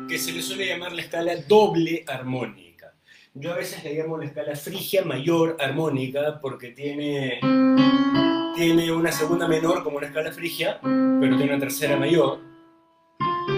[0.07, 2.93] que se le suele llamar la escala doble armónica.
[3.35, 7.39] Yo a veces le llamo la escala frigia mayor armónica porque tiene,
[8.55, 12.39] tiene una segunda menor como una escala frigia, pero tiene una tercera mayor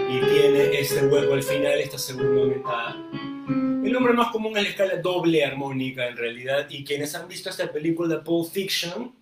[0.10, 4.70] y tiene este hueco al final, esta segunda aumentada El nombre más común es la
[4.70, 9.14] escala doble armónica en realidad y quienes han visto esta película Pulp Fiction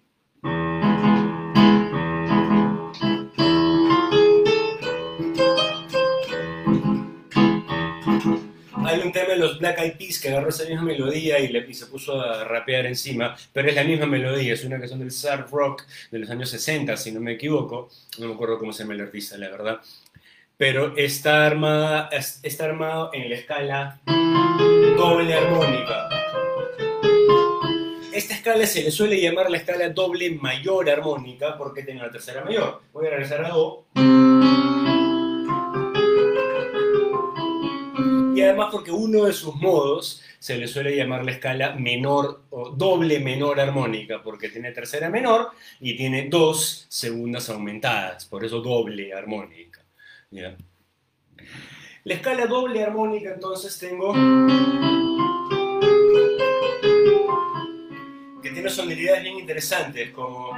[8.86, 11.88] Hay un tema de los Black Eyed Peas que agarró esa misma melodía y se
[11.88, 15.83] puso a rapear encima, pero es la misma melodía, es una canción del surf rock
[16.12, 19.01] de los años 60, si no me equivoco, no me acuerdo cómo se llama el
[19.01, 19.81] artista, la verdad,
[20.57, 23.99] pero está, armada, está armado en la escala
[24.95, 26.09] doble armónica.
[28.13, 32.43] Esta escala se le suele llamar la escala doble mayor armónica porque tiene una tercera
[32.43, 32.81] mayor.
[32.93, 33.85] Voy a regresar a Do.
[38.35, 42.69] Y además porque uno de sus modos se le suele llamar la escala menor o
[42.69, 49.13] doble menor armónica, porque tiene tercera menor y tiene dos segundas aumentadas, por eso doble
[49.13, 49.72] armónica.
[50.33, 50.57] ¿Ya?
[52.03, 54.13] La escala doble armónica entonces tengo
[58.41, 60.51] que tiene sonoridades bien interesantes como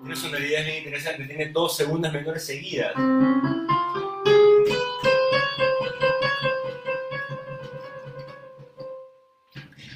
[0.00, 2.94] Tiene sonoridades bien interesantes, tiene dos segundas menores seguidas.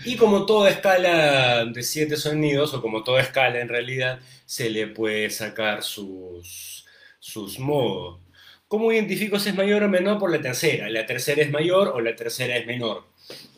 [0.05, 4.87] Y como toda escala de siete sonidos, o como toda escala en realidad, se le
[4.87, 6.85] puede sacar sus,
[7.19, 8.21] sus modos.
[8.69, 10.91] ¿Cómo identifico si es mayor o menor por la tercera?
[10.91, 13.05] ¿La tercera es mayor o la tercera es menor?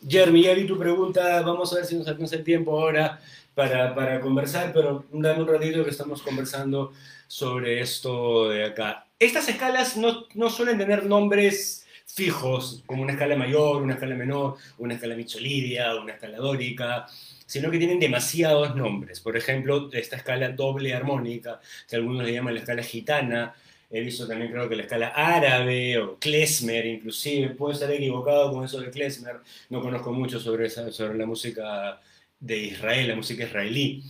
[0.06, 3.20] Jeremy, ya vi tu pregunta, vamos a ver si nos alcanza el tiempo ahora
[3.54, 6.92] para, para conversar, pero dame un ratito que estamos conversando
[7.26, 9.06] sobre esto de acá.
[9.18, 14.56] Estas escalas no, no suelen tener nombres fijos, como una escala mayor, una escala menor,
[14.78, 17.06] una escala mixolidia, una escala dórica,
[17.46, 19.20] sino que tienen demasiados nombres.
[19.20, 23.54] Por ejemplo, esta escala doble armónica, que algunos le llaman la escala gitana,
[23.90, 28.64] he visto también creo que la escala árabe o klezmer inclusive, puedo estar equivocado con
[28.64, 29.36] eso de klezmer,
[29.70, 32.00] no conozco mucho sobre, esa, sobre la música
[32.40, 34.02] de Israel, la música israelí.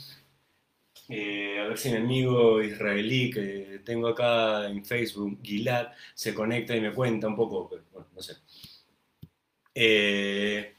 [1.08, 6.74] Eh, a ver si mi amigo israelí que tengo acá en Facebook, Gilad, se conecta
[6.74, 8.34] y me cuenta un poco, pero bueno, no sé.
[9.74, 10.74] Eh,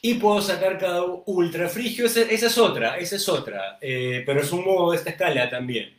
[0.00, 4.52] y puedo sacar cada ultrafrigio, esa, esa es otra, esa es otra, eh, pero es
[4.52, 5.94] un modo de esta escala también.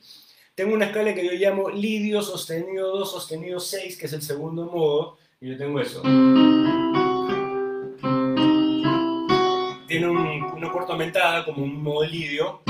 [0.55, 4.65] Tengo una escala que yo llamo lidio sostenido 2 sostenido 6, que es el segundo
[4.65, 6.01] modo, y yo tengo eso.
[9.99, 12.61] Tiene un, una cuarta aumentada como un modo lidio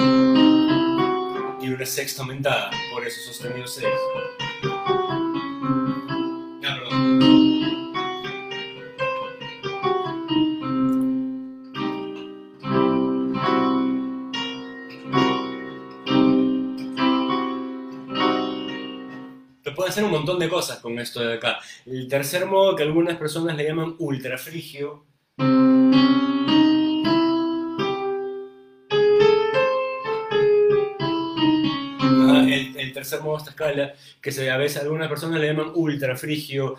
[1.61, 3.87] y una sexta aumentada, por eso sostenido 6.
[4.63, 5.19] Ah.
[19.63, 21.59] Se puede hacer un montón de cosas con esto de acá.
[21.85, 25.08] El tercer modo que algunas personas le llaman ultrafrigio.
[32.99, 36.75] Tercer modo de esta escala, que se, a veces algunas personas le llaman ultrafrigio.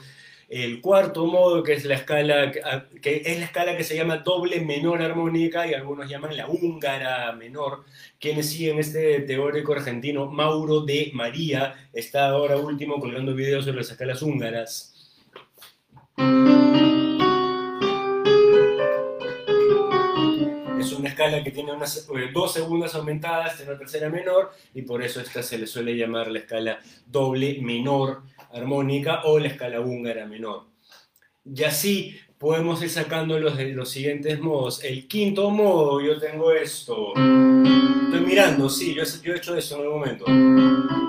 [0.48, 4.60] El cuarto modo, que es la escala, que, es la escala que se llama doble
[4.60, 7.84] menor armónica y algunos llaman la húngara menor.
[8.18, 13.90] Quienes siguen este teórico argentino, Mauro de María, está ahora último colgando videos sobre las
[13.90, 14.90] escalas húngaras.
[21.20, 24.82] Es una escala que tiene unas, eh, dos segundas aumentadas, tiene una tercera menor, y
[24.82, 28.22] por eso esta se le suele llamar la escala doble menor
[28.54, 30.68] armónica o la escala húngara menor.
[31.44, 34.82] Y así podemos ir sacando los, los siguientes modos.
[34.82, 37.08] El quinto modo, yo tengo esto.
[37.08, 40.99] Estoy mirando, sí, yo, yo he hecho eso en algún momento.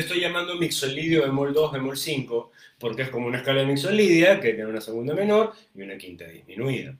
[0.00, 4.70] Estoy llamando mixolidio bemol 2, bemol 5, porque es como una escala mixolidia que tiene
[4.70, 6.96] una segunda menor y una quinta disminuida.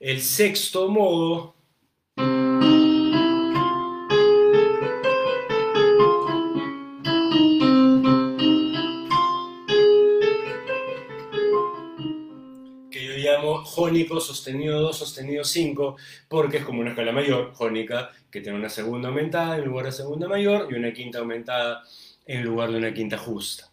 [0.00, 1.54] El sexto modo
[13.22, 15.96] llamo jónico sostenido 2 sostenido 5
[16.28, 19.92] porque es como una escala mayor, jónica, que tiene una segunda aumentada en lugar de
[19.92, 21.82] segunda mayor y una quinta aumentada
[22.26, 23.70] en lugar de una quinta justa.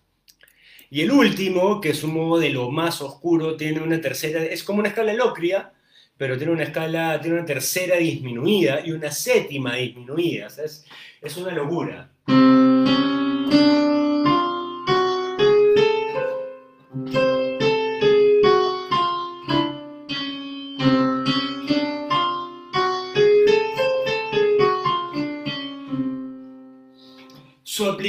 [0.90, 4.64] Y el último, que es un modo de lo más oscuro, tiene una tercera, es
[4.64, 5.72] como una escala locria,
[6.18, 10.48] pero tiene una escala, tiene una tercera disminuida y una séptima disminuida.
[10.48, 10.86] o es,
[11.22, 12.10] es una locura.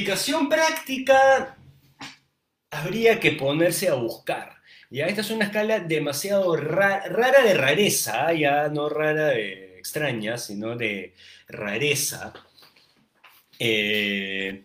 [0.00, 1.58] Aplicación práctica
[2.70, 4.56] habría que ponerse a buscar.
[4.88, 10.74] Ya, esta es una escala demasiado rara de rareza, ya no rara de extraña, sino
[10.74, 11.14] de
[11.48, 12.32] rareza.
[13.58, 14.64] Eh,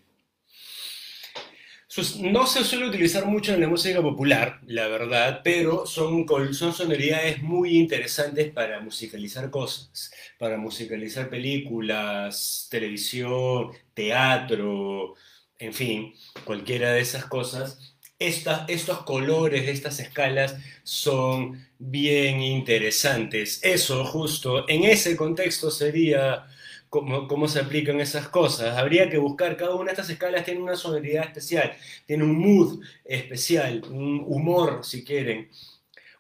[2.19, 7.41] no se suele utilizar mucho en la música popular, la verdad, pero son, son sonoridades
[7.41, 15.15] muy interesantes para musicalizar cosas, para musicalizar películas, televisión, teatro,
[15.57, 17.95] en fin, cualquiera de esas cosas.
[18.19, 23.59] estos colores estas escalas son bien interesantes.
[23.63, 26.47] Eso justo en ese contexto sería
[26.89, 28.77] cómo, se aplican esas cosas.
[28.77, 31.73] Habría que buscar, cada una de estas escalas tiene una sonoridad especial,
[32.05, 35.49] tiene un mood especial, un humor, si quieren.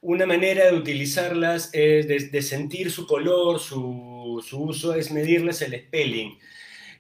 [0.01, 6.37] Una manera de utilizarlas es de, sentir su color, su, uso es medirles el spelling.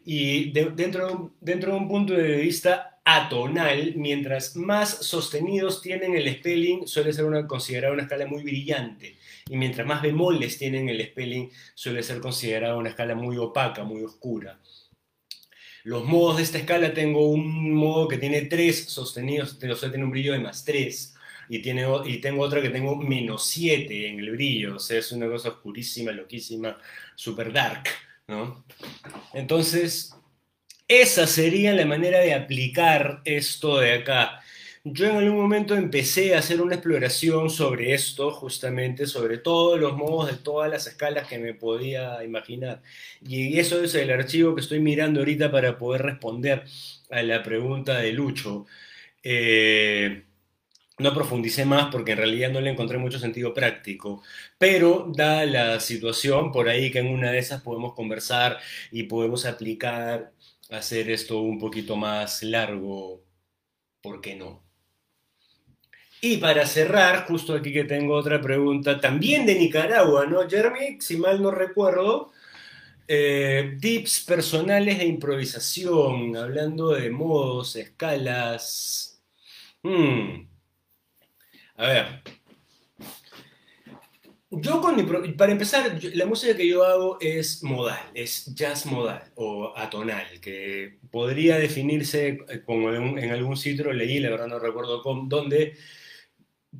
[0.05, 6.87] Y dentro, dentro de un punto de vista atonal, mientras más sostenidos tienen el spelling,
[6.87, 9.17] suele ser una, considerada una escala muy brillante
[9.49, 14.03] y mientras más bemoles tienen el spelling, suele ser considerada una escala muy opaca, muy
[14.03, 14.59] oscura.
[15.83, 20.03] Los modos de esta escala, tengo un modo que tiene 3 sostenidos, o sea, tiene
[20.03, 21.15] un brillo de más 3,
[21.49, 25.11] y, tiene, y tengo otra que tengo menos 7 en el brillo, o sea, es
[25.11, 26.77] una cosa oscurísima, loquísima,
[27.13, 27.83] super dark,
[28.27, 28.65] ¿no?
[29.33, 30.15] Entonces,
[30.87, 34.41] esa sería la manera de aplicar esto de acá.
[34.87, 39.97] Yo en algún momento empecé a hacer una exploración sobre esto, justamente sobre todos los
[39.97, 42.83] modos de todas las escalas que me podía imaginar.
[43.21, 46.65] Y eso es el archivo que estoy mirando ahorita para poder responder
[47.09, 48.67] a la pregunta de Lucho.
[49.23, 50.25] Eh,
[50.99, 54.23] no profundicé más porque en realidad no le encontré mucho sentido práctico,
[54.57, 58.59] pero da la situación por ahí que en una de esas podemos conversar
[58.91, 60.33] y podemos aplicar,
[60.71, 63.23] hacer esto un poquito más largo,
[64.01, 64.64] ¿por qué no?
[66.21, 70.99] Y para cerrar, justo aquí que tengo otra pregunta, también de Nicaragua, ¿no, Jeremy?
[70.99, 72.31] Si mal no recuerdo,
[73.07, 79.21] eh, tips personales de improvisación, hablando de modos, escalas.
[79.83, 80.47] Hmm.
[81.75, 82.21] A ver.
[84.49, 84.95] Yo con
[85.37, 90.97] para empezar, la música que yo hago es modal, es jazz modal o atonal, que
[91.11, 95.75] podría definirse como en, algún sitio leí, la verdad no recuerdo con, dónde,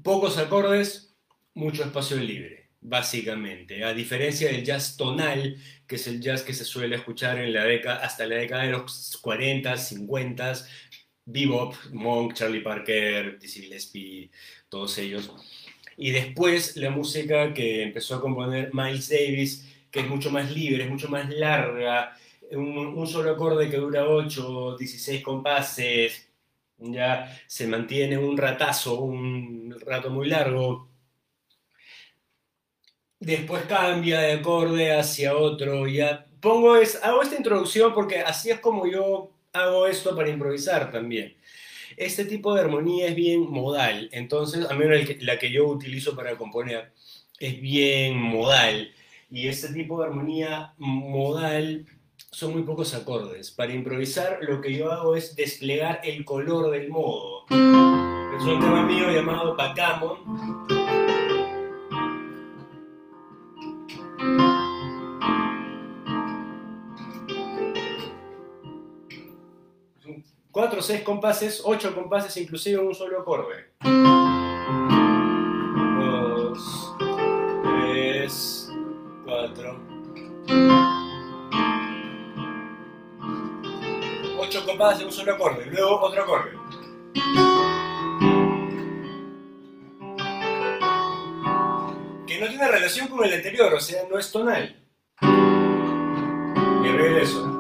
[0.04, 1.16] Pocos acordes,
[1.54, 3.84] mucho espacio libre, básicamente.
[3.84, 7.64] A diferencia del jazz tonal, que es el jazz que se suele escuchar en la
[7.64, 10.54] década, hasta la década de los 40, 50,
[11.26, 14.32] Bebop, Monk, Charlie Parker, Dizzy Gillespie,
[14.70, 15.32] todos ellos.
[15.98, 20.84] Y después la música que empezó a componer Miles Davis, que es mucho más libre,
[20.84, 22.18] es mucho más larga,
[22.52, 26.25] un, un solo acorde que dura 8, 16 compases,
[26.78, 30.90] ya se mantiene un ratazo, un rato muy largo,
[33.20, 38.60] después cambia de acorde hacia otro, ya pongo es, hago esta introducción porque así es
[38.60, 41.36] como yo hago esto para improvisar también.
[41.98, 46.38] Este tipo de armonía es bien modal, entonces, a menos la que yo utilizo para
[46.38, 46.92] componer,
[47.40, 48.92] es bien modal.
[49.32, 51.86] Y este tipo de armonía modal
[52.36, 53.50] son muy pocos acordes.
[53.50, 57.46] Para improvisar lo que yo hago es desplegar el color del modo.
[57.50, 60.68] Es un tema mío llamado Backgammon.
[70.52, 74.15] Cuatro, seis compases, ocho compases inclusive en un solo acorde.
[84.78, 86.52] Compás de un solo acorde, luego otro acorde.
[92.28, 94.76] Que no tiene relación con el anterior, o sea, no es tonal.
[95.22, 97.52] Y regreso.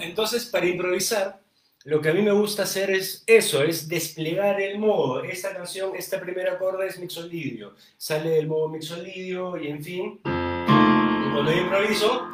[0.00, 1.40] Entonces, para improvisar,
[1.84, 5.22] lo que a mí me gusta hacer es eso, es desplegar el modo.
[5.22, 7.74] Esta canción, este primer acorde es mixolidio.
[7.96, 10.20] Sale del modo mixolidio y en fin.
[10.22, 12.28] Cuando yo improviso...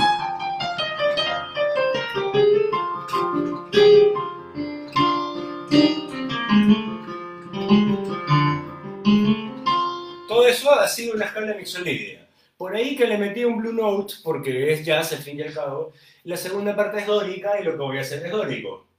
[10.26, 12.26] Todo eso ha sido una escala mixolidia.
[12.56, 15.52] Por ahí que le metí un blue note, porque es jazz al fin y al
[15.52, 15.92] cabo.
[16.24, 18.93] La segunda parte es dórica y lo que voy a hacer es dórico.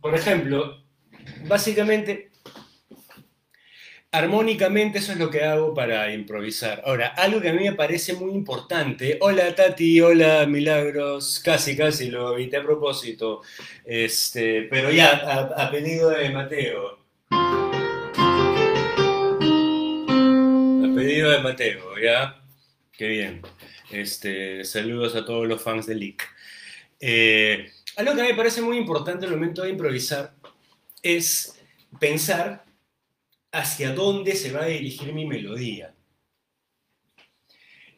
[0.00, 0.84] Por ejemplo,
[1.48, 2.30] básicamente,
[4.12, 6.82] armónicamente eso es lo que hago para improvisar.
[6.84, 12.10] Ahora, algo que a mí me parece muy importante, hola Tati, hola Milagros, casi, casi
[12.10, 13.40] lo evité a propósito,
[13.84, 16.98] este, pero ya, a pedido de Mateo.
[20.80, 22.40] A pedido de Mateo, ¿ya?
[22.92, 23.42] Qué bien.
[23.90, 26.22] Este, saludos a todos los fans de Leak.
[27.00, 30.34] Eh, algo que me parece muy importante en el momento de improvisar
[31.02, 31.60] es
[32.00, 32.64] pensar
[33.52, 35.94] hacia dónde se va a dirigir mi melodía.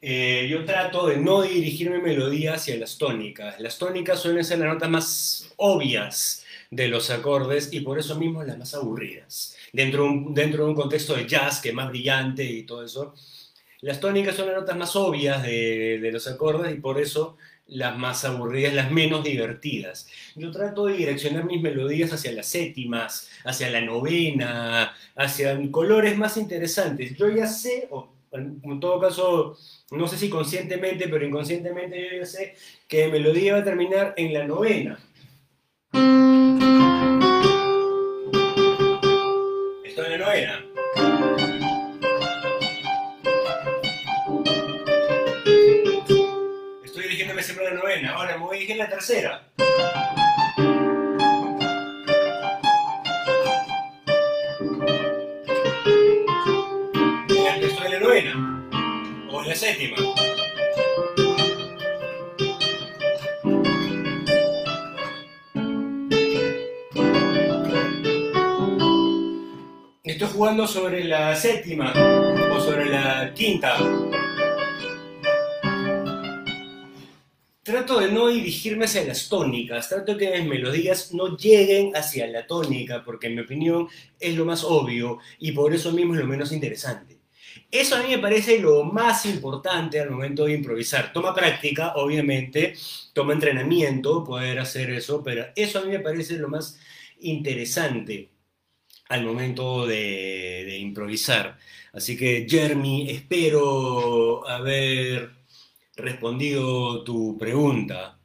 [0.02, 3.58] Eh, yo trato de no dirigir mi melodía hacia las tónicas.
[3.60, 8.42] Las tónicas suelen ser las notas más obvias de los acordes y por eso mismo
[8.42, 9.56] las más aburridas.
[9.72, 13.14] Dentro de un contexto de jazz que es más brillante y todo eso,
[13.86, 17.36] las tónicas son las notas más obvias de, de los acordes y por eso
[17.68, 20.08] las más aburridas, las menos divertidas.
[20.34, 26.36] Yo trato de direccionar mis melodías hacia las séptimas, hacia la novena, hacia colores más
[26.36, 27.16] interesantes.
[27.16, 29.56] Yo ya sé, o en todo caso,
[29.92, 32.56] no sé si conscientemente, pero inconscientemente yo ya sé
[32.88, 34.98] que melodía va a terminar en la novena.
[48.38, 49.42] Me voy a la tercera.
[57.88, 58.68] La novena.
[59.30, 59.96] O la séptima.
[70.04, 71.92] Estoy jugando sobre la séptima
[72.54, 73.76] o sobre la quinta.
[77.66, 82.28] Trato de no dirigirme hacia las tónicas, trato de que mis melodías no lleguen hacia
[82.28, 83.88] la tónica, porque en mi opinión
[84.20, 87.18] es lo más obvio y por eso mismo es lo menos interesante.
[87.68, 91.12] Eso a mí me parece lo más importante al momento de improvisar.
[91.12, 92.74] Toma práctica, obviamente,
[93.12, 96.78] toma entrenamiento poder hacer eso, pero eso a mí me parece lo más
[97.18, 98.30] interesante
[99.08, 101.58] al momento de, de improvisar.
[101.92, 105.35] Así que, Jeremy, espero haber
[105.96, 108.18] respondido tu pregunta.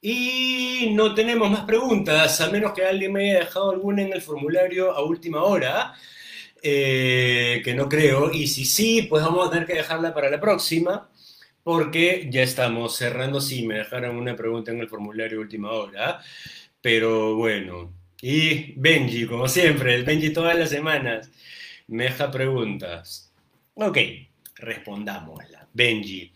[0.00, 4.20] Y no tenemos más preguntas, a menos que alguien me haya dejado alguna en el
[4.20, 5.94] formulario a última hora,
[6.62, 8.30] eh, que no creo.
[8.32, 11.08] Y si sí, pues vamos a tener que dejarla para la próxima,
[11.62, 13.40] porque ya estamos cerrando.
[13.40, 16.20] Si me dejaron una pregunta en el formulario a última hora,
[16.82, 17.92] pero bueno.
[18.20, 21.30] Y Benji, como siempre, el Benji todas las semanas
[21.88, 23.32] me deja preguntas.
[23.74, 23.98] Ok,
[24.56, 25.68] respondámosla.
[25.72, 26.32] Benji,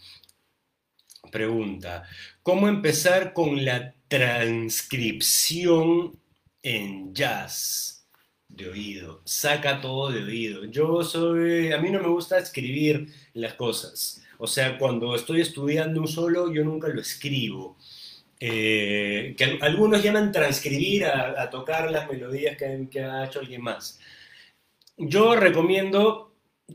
[1.29, 2.05] pregunta,
[2.43, 6.19] ¿cómo empezar con la transcripción
[6.63, 8.07] en jazz
[8.49, 9.23] de oído?
[9.25, 10.65] Saca todo de oído.
[10.67, 14.23] Yo soy, a mí no me gusta escribir las cosas.
[14.39, 17.77] O sea, cuando estoy estudiando un solo, yo nunca lo escribo.
[18.41, 23.99] Eh, que al- algunos llaman transcribir a, tocar las melodías que ha hecho alguien más.
[24.97, 26.28] Yo recomiendo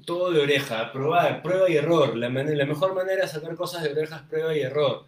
[0.05, 2.17] todo de oreja, probar, prueba y error.
[2.17, 5.05] La, mejor manera de sacar cosas de oreja es prueba y error.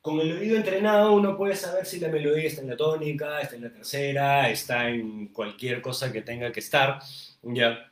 [0.00, 3.56] Con el oído entrenado uno puede saber si la melodía está en la tónica, está
[3.56, 6.98] en la tercera, está en cualquier cosa que tenga que estar.
[7.42, 7.90] Ya.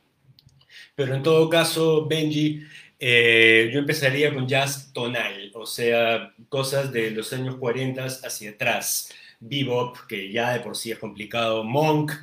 [0.95, 2.63] Pero en todo caso, Benji,
[2.99, 9.09] eh, yo empezaría con jazz tonal, o sea, cosas de los años 40 hacia atrás.
[9.39, 12.13] Bebop, que ya de por sí es complicado, Monk,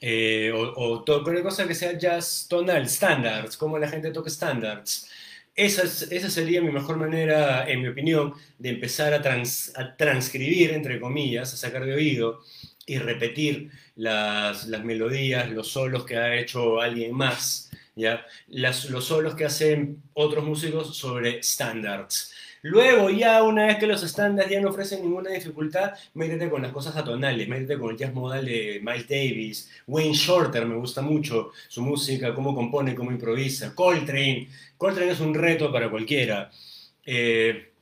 [0.00, 4.30] eh, o, o to- cualquier cosa que sea jazz tonal, standards, como la gente toca
[4.30, 5.08] standards.
[5.54, 9.96] Esa, es- esa sería mi mejor manera, en mi opinión, de empezar a, trans- a
[9.96, 12.40] transcribir, entre comillas, a sacar de oído
[12.86, 18.24] y repetir las, las melodías, los solos que ha hecho alguien más, ¿ya?
[18.48, 22.32] Las- los solos que hacen otros músicos sobre standards.
[22.62, 26.72] Luego, ya una vez que los estándares ya no ofrecen ninguna dificultad, métete con las
[26.72, 31.52] cosas atonales, métete con el jazz modal de Miles Davis, Wayne Shorter me gusta mucho,
[31.68, 36.50] su música, cómo compone, cómo improvisa, Coltrane, Coltrane es un reto para cualquiera.
[37.04, 37.72] Eh,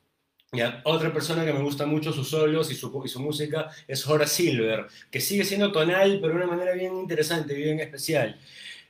[0.85, 4.87] otra persona que me gusta mucho sus solos y su, su música es Horace Silver,
[5.11, 8.39] que sigue siendo tonal, pero de una manera bien interesante, bien especial.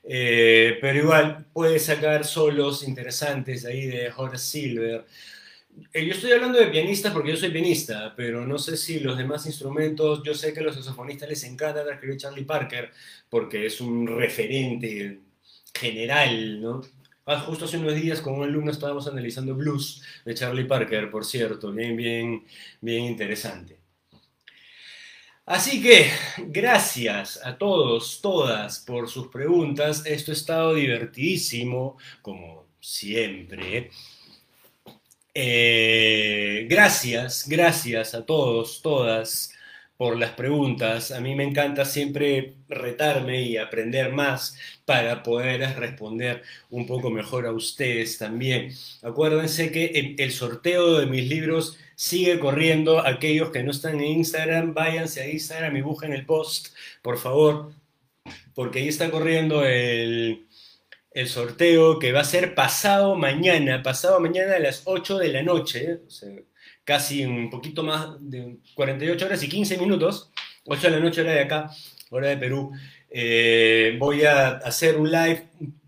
[0.09, 5.05] Eh, pero igual puede sacar solos interesantes ahí de Horace Silver.
[5.93, 9.17] Eh, Yo estoy hablando de pianistas porque yo soy pianista, pero no sé si los
[9.19, 12.91] demás instrumentos, yo sé que a los saxofonistas les encanta transcribir Charlie Parker
[13.29, 15.21] porque es un referente
[15.75, 16.81] general, ¿no?
[17.27, 21.25] Ah, justo hace unos días con un alumno estábamos analizando blues de Charlie Parker, por
[21.25, 22.45] cierto, bien, bien,
[22.81, 23.79] bien interesante.
[25.45, 26.11] Así que,
[26.49, 30.05] gracias a todos, todas, por sus preguntas.
[30.05, 33.91] Esto ha estado divertidísimo, como siempre.
[35.39, 39.53] Eh, gracias, gracias a todos, todas
[39.99, 41.11] por las preguntas.
[41.13, 44.57] A mí me encanta siempre retarme y aprender más
[44.87, 48.73] para poder responder un poco mejor a ustedes también.
[49.03, 53.07] Acuérdense que el sorteo de mis libros sigue corriendo.
[53.07, 56.69] Aquellos que no están en Instagram, váyanse a Instagram y busquen el post,
[57.03, 57.75] por favor,
[58.55, 60.46] porque ahí está corriendo el,
[61.17, 65.43] el sorteo que va a ser pasado mañana, pasado mañana a las 8 de la
[65.43, 66.01] noche.
[66.07, 66.29] O sea,
[66.85, 70.31] casi un poquito más de 48 horas y 15 minutos,
[70.67, 71.71] 8 de la noche hora de acá,
[72.11, 72.71] hora de Perú.
[73.09, 75.45] Eh, voy a hacer un live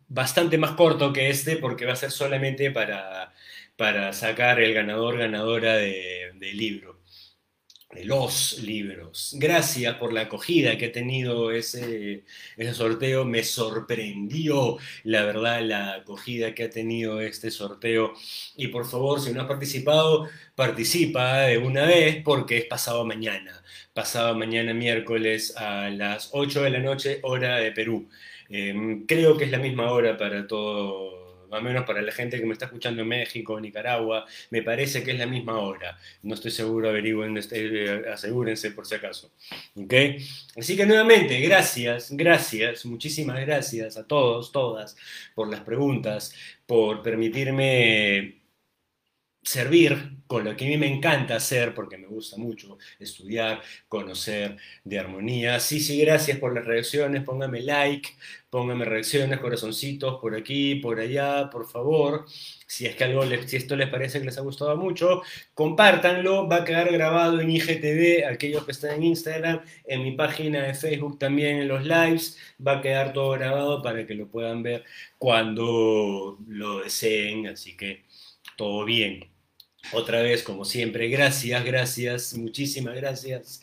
[0.09, 3.35] bastante más corto que este porque va a ser solamente para,
[3.77, 6.98] para sacar el ganador, ganadora del libro
[7.95, 9.35] de los libros.
[9.39, 12.25] Gracias por la acogida que ha tenido ese,
[12.75, 13.25] sorteo.
[13.25, 18.13] Me sorprendió, la verdad, la acogida que ha tenido este sorteo.
[18.57, 23.63] Y por favor, si no has participado, participa de una vez porque es pasado mañana.
[23.95, 28.09] Pasado mañana miércoles a las 8 de la noche, hora de Perú.
[28.51, 32.47] Em, creo que es la misma hora para todo o menos para la gente que
[32.47, 35.99] me está escuchando en México, Nicaragua, me parece que es la misma hora.
[36.23, 39.31] No estoy seguro, averigüen, este, asegúrense por si acaso.
[39.77, 40.19] ¿Okay?
[40.57, 44.97] Así que nuevamente, gracias, gracias, muchísimas gracias a todos, todas,
[45.35, 46.35] por las preguntas,
[46.67, 48.38] por permitirme
[49.49, 54.59] servir con lo que a mí me encanta hacer, porque me gusta mucho estudiar, conocer
[54.85, 55.59] de armonía.
[55.59, 58.11] Sí, sí, gracias por las reacciones, póngame like,
[58.51, 62.27] póngame reacciones, corazoncitos, por aquí, por allá, por favor.
[62.67, 65.23] Si es que algo, les, si esto les parece que les ha gustado mucho,
[65.55, 70.63] compártanlo, va a quedar grabado en IGTV, aquellos que están en Instagram, en mi página
[70.63, 74.63] de Facebook también en los lives, va a quedar todo grabado para que lo puedan
[74.63, 74.85] ver
[75.17, 78.05] cuando lo deseen, así que
[78.57, 79.38] todo bien.
[79.93, 83.63] Otra vez, como siempre, gracias, gracias, muchísimas gracias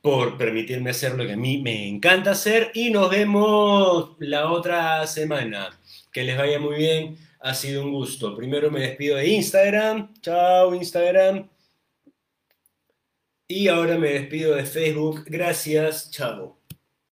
[0.00, 5.06] por permitirme hacer lo que a mí me encanta hacer y nos vemos la otra
[5.06, 5.78] semana.
[6.12, 8.34] Que les vaya muy bien, ha sido un gusto.
[8.36, 11.48] Primero me despido de Instagram, chao Instagram.
[13.48, 16.57] Y ahora me despido de Facebook, gracias, chao.